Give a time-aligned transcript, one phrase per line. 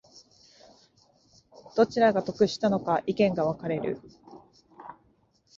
[1.75, 3.99] どちらが得したのか意見が分かれる